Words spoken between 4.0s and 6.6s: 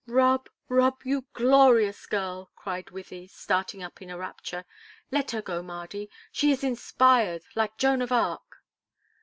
in a rapture. "Let her go, Mardy; she